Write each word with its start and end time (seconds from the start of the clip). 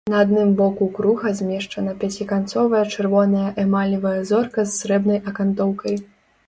На 0.11 0.19
адным 0.25 0.53
боку 0.61 0.87
круга 0.99 1.33
змешчана 1.39 1.93
пяціканцовая 2.05 2.81
чырвоная 2.95 3.49
эмалевая 3.67 4.19
зорка 4.33 4.59
з 4.73 4.81
срэбнай 4.81 5.25
акантоўкай. 5.33 5.95